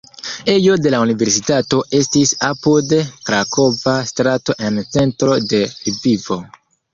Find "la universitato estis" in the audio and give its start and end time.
0.93-2.31